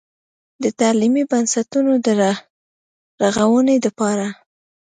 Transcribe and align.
د 0.63 0.65
تعليمي 0.79 1.23
بنسټونو 1.31 1.93
د 2.05 2.07
رغونې 3.35 3.77
دپاره 3.85 4.27